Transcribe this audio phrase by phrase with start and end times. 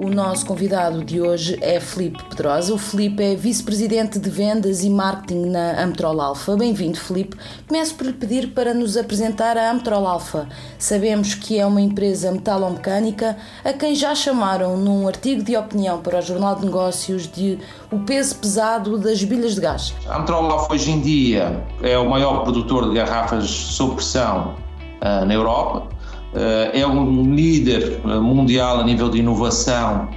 [0.00, 2.74] O nosso convidado de hoje é Felipe Pedrosa.
[2.74, 6.56] O Felipe é vice-presidente de vendas e marketing na Amtrol Alfa.
[6.56, 7.36] Bem-vindo, Felipe.
[7.68, 10.48] Começo por lhe pedir para nos apresentar a Amtrol Alfa.
[10.78, 16.18] Sabemos que é uma empresa metalomecânica a quem já chamaram num artigo de opinião para
[16.18, 17.58] o Jornal de Negócios de
[17.92, 19.94] o peso pesado das bilhas de gás.
[20.08, 24.56] A Amtrol Alfa hoje em dia é o maior produtor de garrafas sob pressão
[25.00, 25.93] uh, na Europa
[26.72, 30.08] é um líder eh, mundial a nível de inovação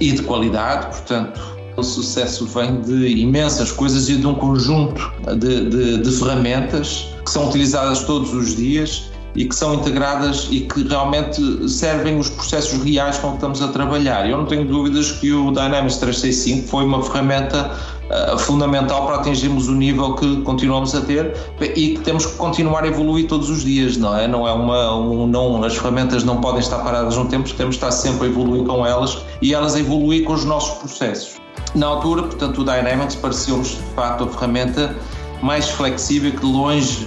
[0.00, 1.40] e de qualidade, portanto,
[1.76, 7.30] o sucesso vem de imensas coisas e de um conjunto de, de, de ferramentas que
[7.30, 12.82] são utilizadas todos os dias e que são integradas e que realmente servem os processos
[12.82, 14.28] reais com que estamos a trabalhar.
[14.28, 17.70] Eu não tenho dúvidas que o Dynamics 365 foi uma ferramenta
[18.10, 22.84] uh, fundamental para atingirmos o nível que continuamos a ter e que temos que continuar
[22.84, 24.26] a evoluir todos os dias, não é?
[24.26, 27.84] Não é uma, um, não, as ferramentas não podem estar paradas no tempo, temos que
[27.84, 31.36] estar sempre a evoluir com elas e elas a evoluir com os nossos processos.
[31.74, 34.96] Na altura, portanto, o Dynamics pareceu-nos de facto a ferramenta
[35.42, 37.06] mais flexível que de longe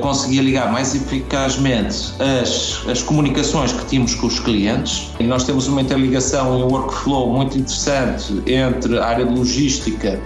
[0.00, 5.10] conseguia ligar mais eficazmente as, as comunicações que tínhamos com os clientes.
[5.20, 10.20] E nós temos uma interligação e um workflow muito interessante entre a área de logística,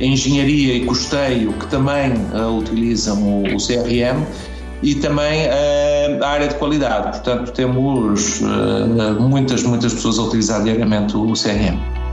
[0.00, 4.24] engenharia e custeio, que também uh, utilizam o, o, CRM,
[4.82, 7.18] e também uh, a área de qualidade.
[7.18, 12.03] Portanto, temos uh, muitas, muitas pessoas a utilizar diariamente o CRM.